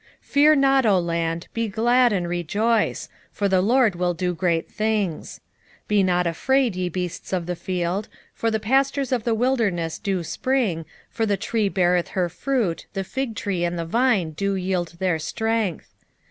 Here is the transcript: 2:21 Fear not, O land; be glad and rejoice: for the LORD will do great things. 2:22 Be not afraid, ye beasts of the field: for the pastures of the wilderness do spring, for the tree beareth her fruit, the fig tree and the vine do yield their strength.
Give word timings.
2:21 0.23 0.27
Fear 0.31 0.55
not, 0.55 0.85
O 0.87 0.99
land; 0.99 1.47
be 1.53 1.67
glad 1.67 2.11
and 2.11 2.27
rejoice: 2.27 3.07
for 3.31 3.47
the 3.47 3.61
LORD 3.61 3.93
will 3.93 4.15
do 4.15 4.33
great 4.33 4.67
things. 4.67 5.39
2:22 5.83 5.87
Be 5.89 6.01
not 6.01 6.25
afraid, 6.25 6.75
ye 6.75 6.89
beasts 6.89 7.31
of 7.31 7.45
the 7.45 7.55
field: 7.55 8.09
for 8.33 8.49
the 8.49 8.59
pastures 8.59 9.11
of 9.11 9.25
the 9.25 9.35
wilderness 9.35 9.99
do 9.99 10.23
spring, 10.23 10.85
for 11.11 11.27
the 11.27 11.37
tree 11.37 11.69
beareth 11.69 12.07
her 12.17 12.29
fruit, 12.29 12.87
the 12.93 13.03
fig 13.03 13.35
tree 13.35 13.63
and 13.63 13.77
the 13.77 13.85
vine 13.85 14.31
do 14.31 14.55
yield 14.55 14.95
their 14.97 15.19
strength. 15.19 15.93